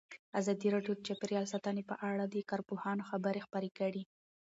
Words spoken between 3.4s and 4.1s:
خپرې کړي.